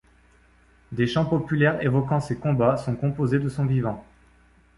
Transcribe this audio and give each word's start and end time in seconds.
Des 0.91 1.05
chants 1.05 1.25
populaires 1.27 1.79
évoquant 1.85 2.19
ses 2.19 2.35
combats 2.35 2.75
son 2.75 2.95
composés 2.95 3.37
de 3.37 3.49
son 3.49 3.67
vivant. 3.67 4.03